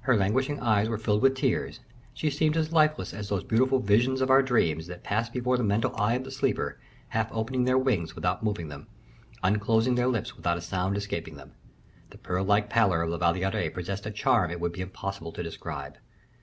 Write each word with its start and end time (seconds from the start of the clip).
Her 0.00 0.14
languishing 0.14 0.60
eyes 0.60 0.90
were 0.90 0.98
filled 0.98 1.22
with 1.22 1.34
tears; 1.36 1.80
she 2.12 2.28
seemed 2.28 2.54
as 2.54 2.70
lifeless 2.70 3.14
as 3.14 3.30
those 3.30 3.42
beautiful 3.44 3.78
visions 3.78 4.20
of 4.20 4.28
our 4.28 4.42
dreams, 4.42 4.86
that 4.88 5.02
pass 5.02 5.30
before 5.30 5.56
the 5.56 5.64
mental 5.64 5.96
eye 5.96 6.12
of 6.12 6.24
the 6.24 6.30
sleeper, 6.30 6.78
half 7.08 7.32
opening 7.32 7.64
their 7.64 7.78
wings 7.78 8.14
without 8.14 8.42
moving 8.44 8.68
them, 8.68 8.88
unclosing 9.42 9.94
their 9.94 10.06
lips 10.08 10.36
without 10.36 10.58
a 10.58 10.60
sound 10.60 10.98
escaping 10.98 11.36
them. 11.36 11.52
The 12.10 12.18
pearl 12.18 12.44
like 12.44 12.68
pallor 12.68 13.00
of 13.02 13.08
La 13.08 13.16
Valliere 13.16 13.70
possessed 13.70 14.04
a 14.04 14.10
charm 14.10 14.50
it 14.50 14.60
would 14.60 14.72
be 14.72 14.82
impossible 14.82 15.32
to 15.32 15.42
describe. 15.42 15.96